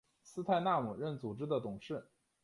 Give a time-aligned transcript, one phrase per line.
[0.23, 2.07] 斯泰纳姆任组织的董事。